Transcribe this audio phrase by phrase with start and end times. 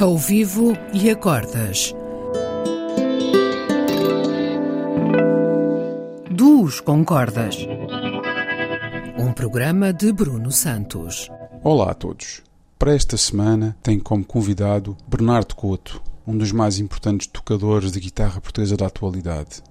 [0.00, 1.94] ao vivo e a cordas.
[6.30, 7.56] Duos com cordas.
[9.18, 11.28] Um programa de Bruno Santos.
[11.62, 12.42] Olá a todos.
[12.78, 18.40] Para esta semana tenho como convidado Bernardo Couto, um dos mais importantes tocadores de guitarra
[18.40, 19.62] portuguesa da atualidade.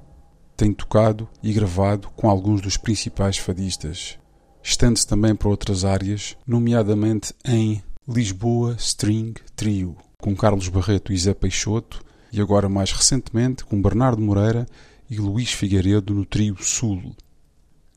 [0.55, 4.19] Tem tocado e gravado com alguns dos principais fadistas.
[4.61, 11.33] Estende-se também para outras áreas, nomeadamente em Lisboa String Trio, com Carlos Barreto e Zé
[11.33, 14.67] Peixoto, e agora mais recentemente com Bernardo Moreira
[15.09, 17.15] e Luís Figueiredo no trio Sul.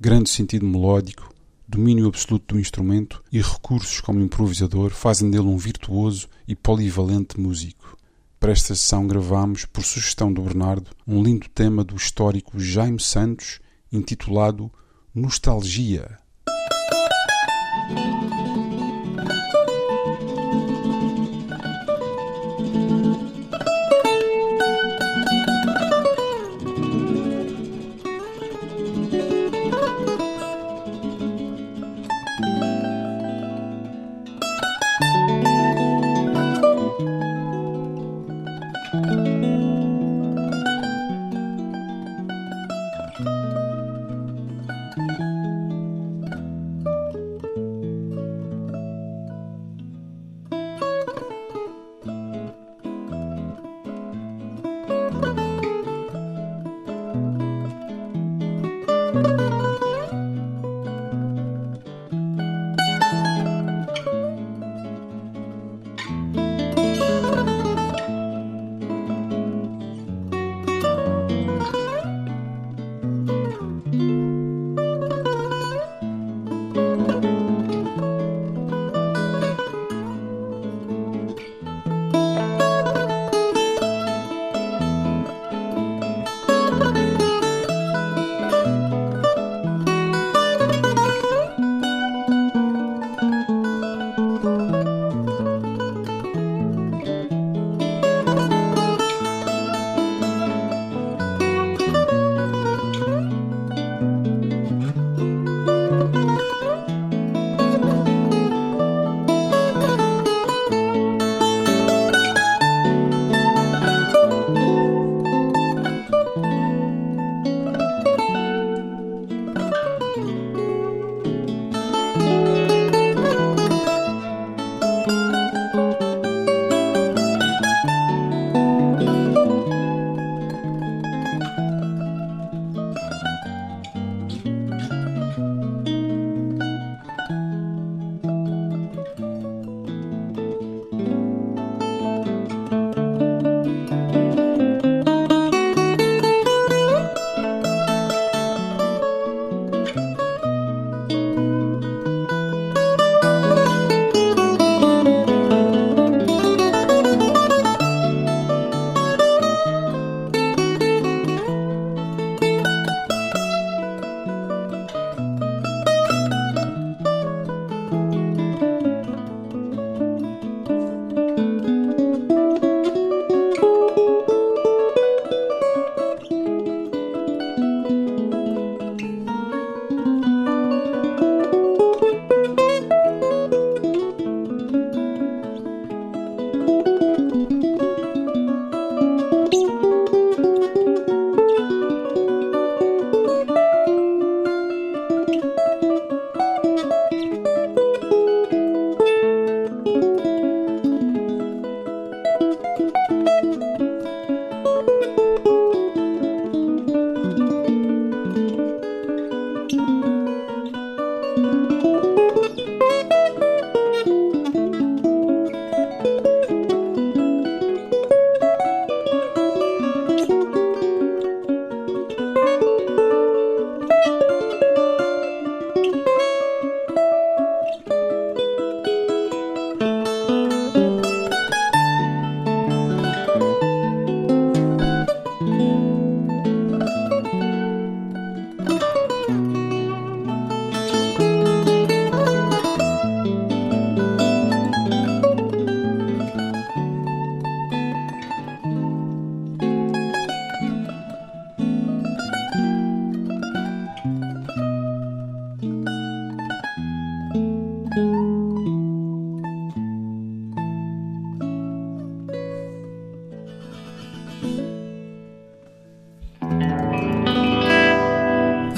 [0.01, 1.35] Grande sentido melódico,
[1.69, 7.99] domínio absoluto do instrumento e recursos como improvisador fazem dele um virtuoso e polivalente músico.
[8.39, 13.61] Para esta sessão gravamos, por sugestão do Bernardo, um lindo tema do histórico Jaime Santos,
[13.93, 14.71] intitulado
[15.15, 16.19] Nostalgia.